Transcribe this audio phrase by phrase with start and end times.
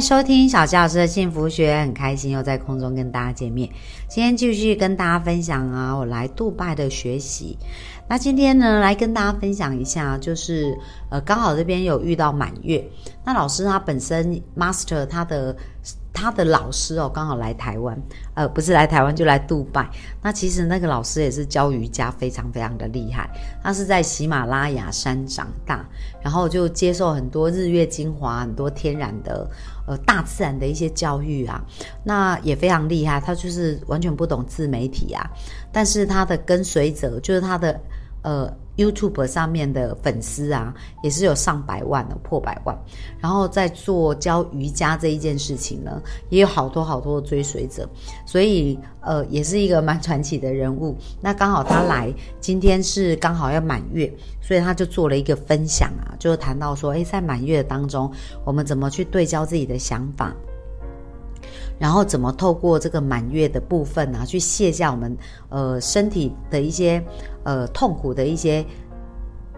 [0.00, 3.68] 收听小教师的幸福学，很开心又在空中跟大家见面。
[4.08, 7.56] 今天继续跟大家分享啊，我来杜拜的学习。
[8.08, 10.76] 那今天呢，来跟大家分享一下，就是
[11.10, 12.86] 呃，刚好这边有遇到满月。
[13.24, 15.56] 那老师他本身 master 他的
[16.16, 17.94] 他的老师哦，刚好来台湾，
[18.32, 19.86] 呃，不是来台湾就来杜拜。
[20.22, 23.28] 那其实那个老师也是教瑜伽，非常非常的厉害。
[23.62, 25.86] 他是在喜马拉雅山长大，
[26.22, 29.46] 然后就接受很多日月精华、很多天然的
[29.86, 31.62] 呃大自然的一些教育啊。
[32.02, 35.22] 那也非常厉害，他就是完全不懂自媒体啊，
[35.70, 37.78] 但是他的跟随者就是他的。
[38.22, 42.76] 呃，YouTube 上面的粉丝啊，也是有上百万的，破百万。
[43.18, 47.88] 然后在做教瑜伽这一件事情呢，也有好多好多的追随者，
[48.24, 50.96] 所以呃，也是一个蛮传奇的人物。
[51.20, 58.10] 那刚好他来，今天是刚好要满月，所以他就做了一个分享啊，就是谈到说，诶，在满月当中，
[58.44, 60.34] 我们怎么去对焦自己的想法。
[61.78, 65.16] 然后怎么透过这个满月的部分啊，去卸下我们
[65.48, 67.02] 呃身体的一些
[67.44, 68.64] 呃痛苦的一些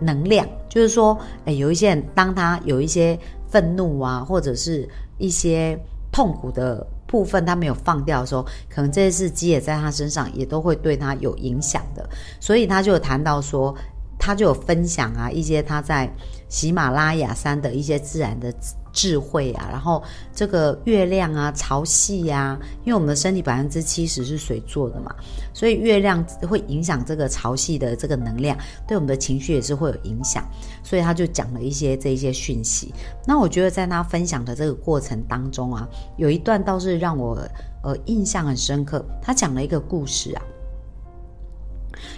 [0.00, 0.46] 能量？
[0.68, 5.78] 就是说，哎，有一些人当他有一些愤怒啊，或者是一些
[6.12, 12.08] 痛苦的部分，他没有放掉的时候，可能这些事积也在他身上，也都会对他有影响的。
[12.40, 13.74] 所以他就谈到说。
[14.20, 16.08] 他就有分享啊，一些他在
[16.50, 18.54] 喜马拉雅山的一些自然的
[18.92, 20.02] 智慧啊，然后
[20.34, 25.14] 这个月亮啊、潮汐呀，因为我们的身体百分之七十是水做的嘛，
[25.54, 30.44] 所以月亮会影响这个潮汐的这个能量，对我们的情绪也是会有影响，
[30.84, 32.92] 所以他就讲了一些这些讯息。
[33.26, 37.38] 那我觉得在他分享的这个过程当中啊，有一段倒是让我
[37.82, 40.42] 呃印象很深刻，他讲了一个故事啊。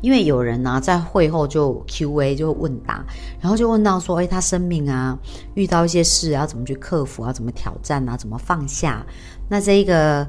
[0.00, 3.04] 因为有人呢在会后就 Q&A 就问答，
[3.40, 5.18] 然后就问到说：“哎，他生命啊
[5.54, 7.32] 遇到一些事要怎么去克服啊？
[7.32, 8.16] 怎么挑战啊？
[8.16, 9.04] 怎么放下？”
[9.50, 10.26] 那这一个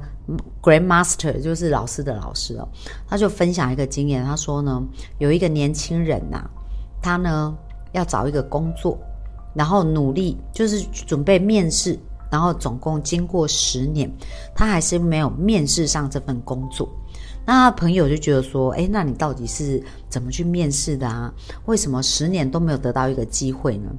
[0.62, 2.66] Grandmaster 就是老师的老师哦，
[3.06, 4.82] 他就分享一个经验，他说呢，
[5.18, 6.42] 有一个年轻人呐，
[7.02, 7.54] 他呢
[7.92, 8.98] 要找一个工作，
[9.54, 11.98] 然后努力就是准备面试，
[12.30, 14.10] 然后总共经过十年，
[14.54, 16.88] 他还是没有面试上这份工作。
[17.44, 21.32] 那朋友就觉得说，哎，那你到底是怎么去面试的啊？
[21.66, 23.90] 为什么十年都没有得到一个机会呢？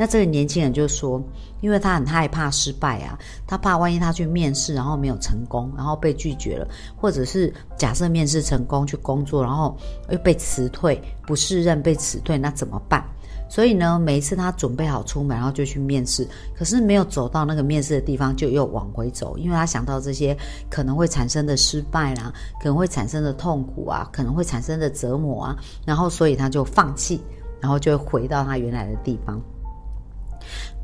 [0.00, 1.20] 那这个年轻人就说，
[1.60, 9.76] 因为他很害怕失败啊，他怕万一他去面试，然后没有成功，然后被拒绝了，或者是假设面试成功去工作，然后
[10.10, 13.04] 又被辞退，不胜任被辞退，那怎么办？
[13.48, 20.36] 所以呢，每一次他准备好出门，然后就去面试，可是没有走到那个面试的地方，就又往回走，因为他想到这些
[20.68, 27.22] 可能会产生的失败啦，可能会产生的痛苦啊，可能会产生的折磨啊，然后所以他就放弃，
[27.58, 29.40] 然后就回到他原来的地方。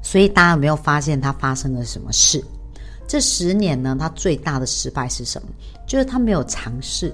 [0.02, 2.42] 所以大家有没有发现他发生了什么事？
[3.06, 5.48] 这十年呢，他最大的失败是什么？
[5.86, 7.12] 就是他没有尝试，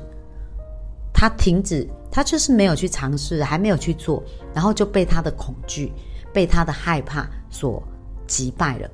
[1.13, 1.89] 他停止。
[2.11, 4.23] 他就是没有去尝试，还没有去做，
[4.53, 5.93] 然后就被他的恐惧、
[6.33, 7.83] 被他的害怕所
[8.27, 8.91] 击败了。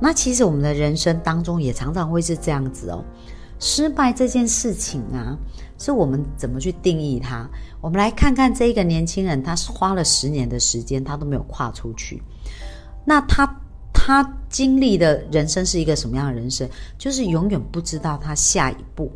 [0.00, 3.04] 那其实我们的人生当中也常常会是这样子哦。
[3.60, 5.36] 失败这件事情啊，
[5.78, 7.48] 是我们怎么去定义它？
[7.80, 12.22] 我们来看看这一个年轻人，他是花了十年的时间，他都没有跨出去。
[13.04, 13.60] 那他
[13.92, 16.68] 他经历的人生是一个什么样的人生？
[16.96, 19.10] 就是永远不知道他下一步。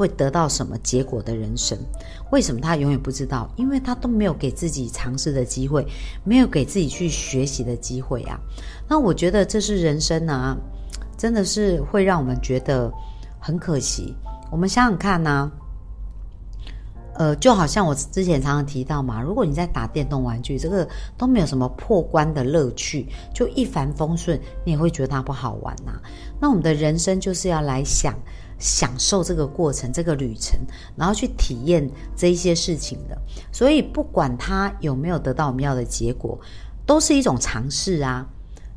[0.00, 1.76] 会得到什么结果的人生？
[2.30, 3.50] 为什么他永远不知道？
[3.56, 5.86] 因为他都没有给自己尝试的机会，
[6.24, 8.40] 没有给自己去学习的机会啊。
[8.88, 10.56] 那我觉得这是人生啊，
[11.18, 12.90] 真的是会让我们觉得
[13.38, 14.14] 很可惜。
[14.50, 15.52] 我们想想看呢，
[17.16, 20.88] 呃，就好像我之前常常提到嘛，如果你在打电动玩具，这个
[21.18, 26.00] 都没有什么破关的乐趣，就一帆风顺，你也会觉得它不好玩呐。
[26.40, 28.14] 那我们的人生就是要来想。
[28.60, 30.60] 享受这个过程，这个旅程，
[30.94, 33.18] 然后去体验这一些事情的。
[33.50, 36.38] 所以，不管他有没有得到我们要的结果，
[36.86, 38.24] 都是一种尝试啊。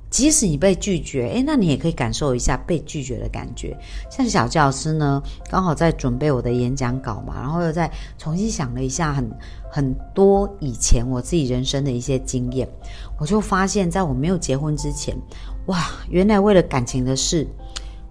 [0.10, 3.76] 即使你被拒绝，诶，那你也可以感受一下被拒绝的感觉。
[4.12, 5.20] 像小教师呢，
[5.50, 9.28] 刚好在准备我的演讲稿嘛，然后又在重新想了一下很
[9.72, 12.70] 很多以前我自己人生的一些经验，
[13.18, 15.18] 我就发现，在我没有结婚之前，
[15.66, 17.48] 哇，原来为了感情的事。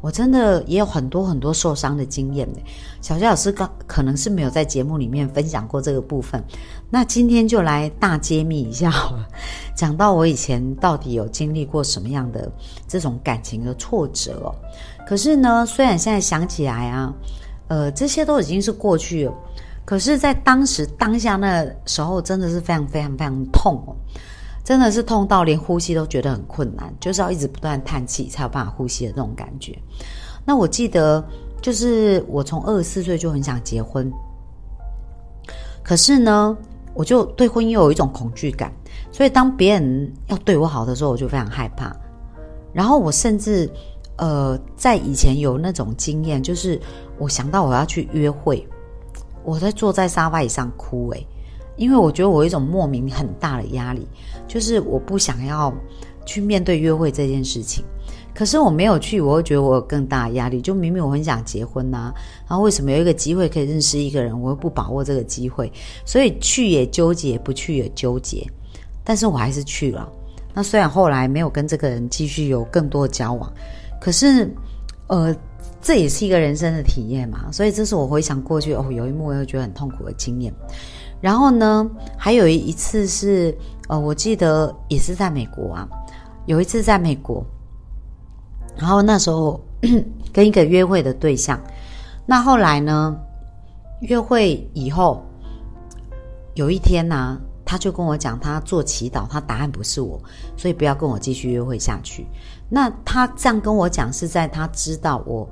[0.03, 2.61] 我真的也有很多很多受伤的经验的。
[3.01, 6.45] 小佳老师刚可能是没有在节目里面分享过这个部分，
[6.91, 9.27] 那今天就来大揭秘一下好了。
[9.75, 12.53] 讲到我以前到底有经历过什么样的
[12.87, 14.55] 这种感情的挫折哦。
[15.07, 17.15] 可是呢，虽然现在想起来啊，
[17.69, 19.35] 呃，这些都已经是过去了。
[19.85, 23.97] 可是，在当时当下那时候，真的是非常非常非常痛哦。
[24.65, 29.77] 真的是痛到连呼吸都觉得很困难，就是要一直不断叹气才有办法呼吸的那种感觉。
[30.45, 31.25] 那我记得，
[31.61, 34.11] 就是我从二十四岁就很想结婚，
[35.83, 36.57] 可是呢，
[36.95, 38.73] 我就对婚姻有一种恐惧感，
[39.11, 41.95] 所以当别人要对我好的时候，我就非常害怕。
[42.73, 43.71] 然后我甚至，
[44.17, 46.81] 呃，在以前有那种经验，就是
[47.19, 48.67] 我想到我要去约会，
[49.45, 51.27] 我在坐在沙发椅上哭，诶，
[51.77, 54.07] 因为我觉得我有一种莫名很大的压力，
[54.47, 55.73] 就是我不想要
[56.25, 57.85] 去面对约会这件事情。
[58.35, 60.59] 可是我没有去，我会觉得我有更大的压力。
[60.61, 62.15] 就明明我很想结婚呐，
[62.49, 65.71] 然后为什么有一个机会可以认识一个人，我又不把握这个机会？
[66.07, 68.43] 所以去也纠结，不去也纠结。
[69.05, 70.11] 但是我还是去了。
[70.55, 73.53] 那虽然后来没有跟这个人继续有更多的交往，
[74.01, 74.51] 可是
[75.09, 75.35] 呃，
[75.83, 77.53] 这也是一个人生的体验嘛。
[77.53, 80.51] 所以这是我回想过去哦，有一幕我又觉得很痛苦的经验。
[81.23, 81.89] 然后呢，
[82.19, 83.57] 还有一次是，
[83.89, 85.89] 呃，我记得也是在美国啊，
[86.47, 87.43] 有一次在美国，
[88.77, 89.59] 然后那时候
[90.33, 91.61] 跟一个约会的对象，
[92.27, 93.17] 那后来呢，
[94.01, 95.23] 约会以后
[96.55, 100.21] 有一天呢，他就跟我讲，他做祈祷，他答案不是我，
[100.57, 102.27] 所以不要跟我继续约会下去。
[102.69, 105.49] 那他这样跟我讲，是在他知道我。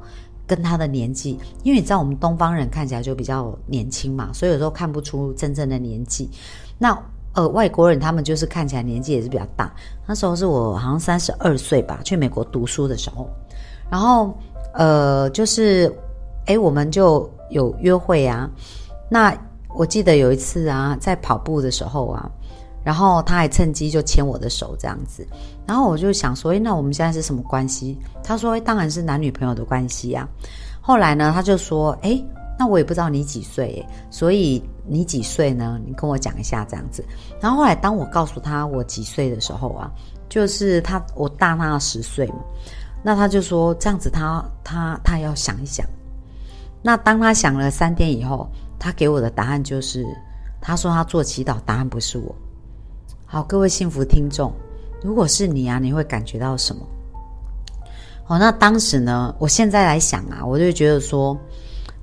[0.50, 6.29] 跟他的年纪，因为你知道我们东方人看起来就比较年轻嘛，所以有时候看不出真正的年纪。
[6.76, 6.99] 那
[7.35, 9.73] 呃，外国人他们就是看起来年纪也是比较大。
[10.08, 13.31] 那时候是我好像三十二岁吧，去美国读书的时候。
[13.88, 14.37] 然后
[14.75, 15.94] 呃，就是
[16.47, 18.50] 哎，我们就有约会啊。
[19.08, 19.32] 那
[19.76, 22.29] 我记得有一次啊，在跑步的时候啊。
[22.82, 25.26] 然后他还趁机就牵我的手这样子，
[25.66, 27.98] 然后我就想说，哎，那我们现在是什么关系？
[28.22, 30.28] 他说，当然是男女朋友的关系啊。
[30.80, 32.22] 后来呢，他就说，哎，
[32.58, 35.78] 那我也不知道你几岁，所以你几岁呢？
[35.86, 37.04] 你跟我讲一下这样子。
[37.40, 39.90] 然后后来当我告诉他我几岁的时候啊，
[40.28, 42.36] 就是他我大他十岁嘛，
[43.02, 45.86] 那他就说这样子，他他他要想一想。
[46.82, 48.48] 那当他想了三天以后，
[48.78, 50.02] 他给我的答案就是，
[50.62, 52.34] 他说他做祈祷，答案不是我。
[53.32, 54.52] 好，各位幸福听众，
[55.04, 56.84] 如果是你啊，你会感觉到什么？
[58.24, 61.38] 好，那当时呢，我现在来想啊，我就觉得说，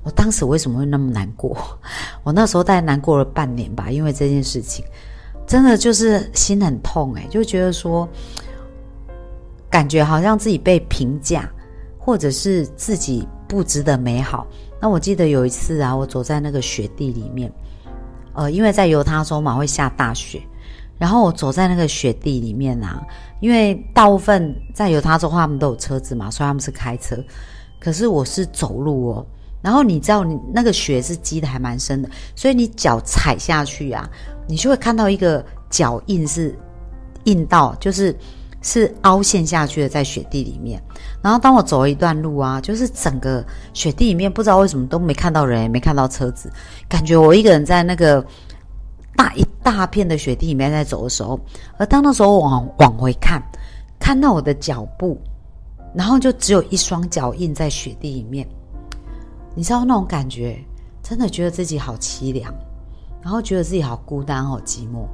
[0.02, 1.54] 我当时为什么会那么难过？
[2.24, 4.82] 我那时候大概难过了半年吧，因为这件事情，
[5.46, 8.08] 真的就是心很痛哎，就觉得说，
[9.68, 11.46] 感觉好像自己被评价，
[11.98, 14.46] 或者是自己不值得美好。
[14.80, 17.52] 那我记得有一次啊，我走在那个雪地里面，
[18.32, 20.40] 呃，因为在犹他州嘛，会下大雪。
[20.98, 23.00] 然后我走在那个雪地里面啊，
[23.40, 27.16] 因为大部分在犹他州话他们都有车子嘛，所以他们是开车。
[27.78, 29.26] 可是我是走路哦。
[29.62, 34.08] 然后你知道，你那个雪是积的还蛮深的，所以你脚踩下去啊，
[34.48, 36.52] 你就会看到一个脚印是
[37.24, 38.16] 印到，就是
[38.60, 40.82] 是凹陷下去的在雪地里面。
[41.22, 46.50] 然后当我走了一段路啊，就是整个雪地里面不知道为什么都没看到人，也没看到车子，
[46.88, 48.24] 感觉我一个人在那个。
[49.16, 51.38] 大一大片的雪地里面在走的时候，
[51.76, 53.42] 而当那时候往往回看，
[53.98, 55.20] 看到我的脚步，
[55.94, 58.48] 然后就只有一双脚印在雪地里面，
[59.54, 60.58] 你知道那种感觉，
[61.02, 62.50] 真的觉得自己好凄凉，
[63.20, 65.06] 然后觉得自己好孤单、好寂寞，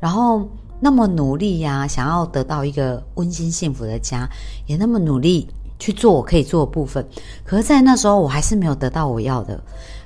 [0.00, 0.48] 然后
[0.80, 4.26] 那么努力呀，想要得到一个温馨幸福的家，
[4.64, 5.46] 也那么努力
[5.78, 7.06] 去做我可以做的部分，
[7.44, 9.62] 可是，在那时候我还是没有得到我要的。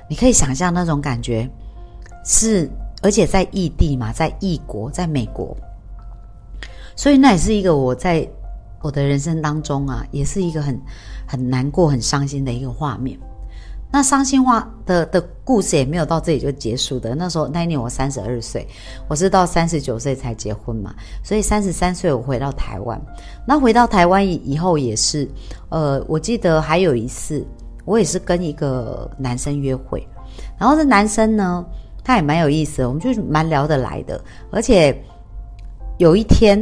[0.09, 1.49] 你可以想象那种感觉
[2.25, 2.69] 是。
[3.07, 5.55] 而且在异地嘛，在异国，在美国，
[6.93, 8.27] 所以那也是一个我在
[8.81, 10.77] 我的人生当中啊，也是一个很
[11.25, 13.17] 很难过、很伤心的一个画面。
[13.89, 17.15] 那伤心话的的故事也没有到这里就结束的。
[17.15, 18.67] 那时候那一年我三十二岁，
[19.07, 23.01] 我是到三十九岁才结婚嘛，所以三十三岁我回到台湾。
[23.47, 25.25] 那回到台湾以以后也是，
[25.69, 27.41] 呃，我记得还有一次，
[27.85, 30.05] 我也是跟一个男生约会，
[30.59, 31.65] 然后这男生呢。
[32.07, 34.97] 他也蛮有意思，我们就蛮聊得来的，而且
[35.97, 36.57] 有一天，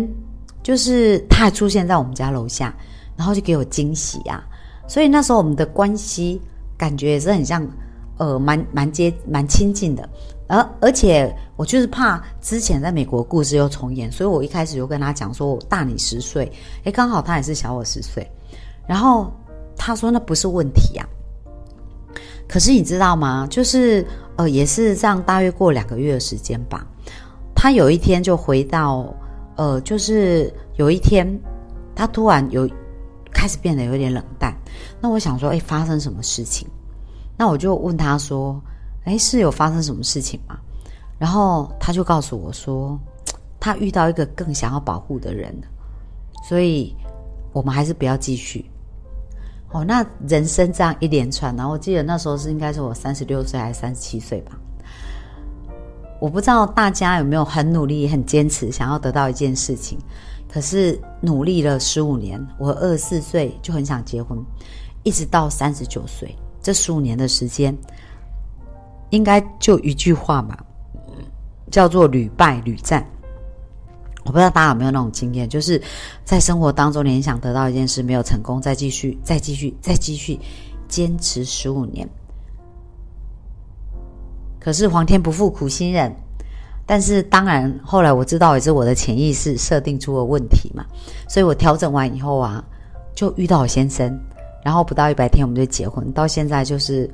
[0.64, 2.74] 就是他还出现在我们家楼下，
[3.16, 4.44] 然后就给我惊喜啊！
[4.88, 6.42] 所以那时候我们的关系
[6.76, 7.64] 感觉也是很像，
[8.18, 10.10] 呃，蛮蛮接蛮亲近的。
[10.48, 16.52] 而而且我就是怕之前在美国故事又重演，所以我一开始就跟他讲说，我大你十岁，
[16.86, 18.28] 诶，刚好他也是小我十岁，
[18.88, 19.32] 然后。
[19.78, 21.06] 他说那不是问题啊。
[22.48, 23.46] 可是你知道吗？
[23.50, 26.86] 就是呃，也是这样，大约过两个月的时间吧。
[27.56, 29.14] 他有一天就回到
[29.56, 31.28] 呃，就是有一天
[31.96, 32.70] 他突然有
[33.32, 34.54] 开始变得有点冷淡。
[35.00, 36.68] 那我想说，哎，发生什么事情？
[37.38, 38.62] 那我就问他说，
[39.06, 40.58] 哎，是有发生什么事情吗？
[41.18, 43.00] 然后他就告诉我说，
[43.60, 45.56] 他遇到一个更想要保护的人，
[46.48, 46.94] 所以
[47.54, 48.66] 我们还是不要继续。
[49.72, 54.58] 哦，那人生这样一连串，然后我记得那时候是应该是我三十六岁还是三十七岁吧？
[56.22, 60.00] 我不知道大家有没有很努力、很坚持，想要得到一件事情，
[60.48, 64.38] 可是努力了十五年，我二十四岁就很想结婚，
[65.04, 67.78] 一直到三十九岁，这十五年的时间，
[69.10, 70.58] 应该就一句话吧，
[71.70, 73.06] 叫做屡败屡战。
[74.26, 75.80] 我不知道大家有没有那种经验，就是
[76.24, 80.40] 在生活当中，你想得到一件事没有成功，再继续，再继续，再继续
[80.88, 82.10] 坚持十五年。
[84.60, 86.12] 可是皇天不负苦心人，
[86.88, 90.84] 但是当然后来我知道也是我的潜意识设定出了问题嘛，
[91.30, 92.66] 所以我调整完以后啊，
[93.14, 94.12] 就遇到我先生，
[94.64, 97.08] 然后不到一百天我们就结婚，到现在就是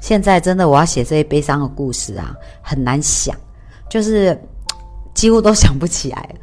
[0.00, 3.32] 现在真的我要写这些悲伤的故事啊，很难想，
[3.88, 4.36] 就是。
[5.18, 6.36] 几乎都想不起来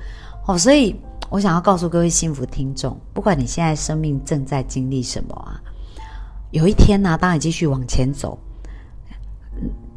[0.46, 0.94] 哦，所以
[1.29, 5.55] 我想要告诉各位幸福听众，不管你现在生命正在经历什么啊，
[6.51, 8.38] 有一天呢，当你继续往前走，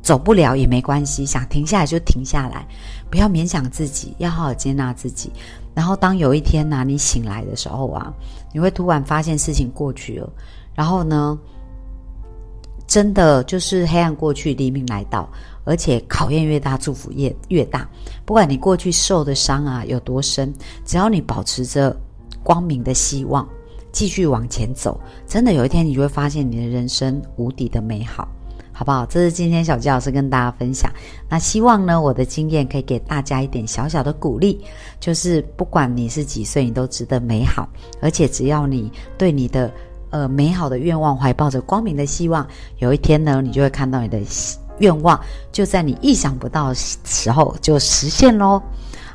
[0.00, 2.64] 走不了也没关系，想停下来就停下来，
[3.11, 5.32] 不要勉强自己，要好好接纳自己。
[5.75, 8.14] 然后当有一天呢，你醒来的时候啊，
[8.52, 10.32] 你会突然发现事情过去了，
[10.76, 11.37] 然后呢，
[12.88, 15.30] 真的就是黑暗过去，黎明来到。
[15.64, 17.87] 而且考验越大，祝福越越大。
[18.25, 20.50] 不管你过去受的伤啊有多深，
[20.87, 21.95] 只要你保持着
[22.42, 23.47] 光明的希望，
[23.92, 28.26] 继续往前走，真的有一天你就会发现你的人生无敌的美好，
[28.73, 29.04] 好不好？
[29.04, 30.90] 这是今天小鸡老师跟大家分享。
[31.28, 34.64] 那希望呢，我的经验可以给大家一点小小的鼓励，
[34.99, 37.68] 就是不管你是几岁，你都值得美好。
[38.00, 39.71] 而且只要你对你的
[40.11, 42.47] 呃美好的愿望怀抱着光明的希望，
[42.79, 44.19] 有一天呢，你就会看到你的。
[44.79, 45.19] 愿望
[45.50, 48.62] 就在你意想不到时候就实现喽！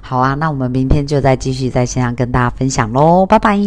[0.02, 3.58] 好啊，那我们明天就再继续在线上跟大家分享喽，拜拜。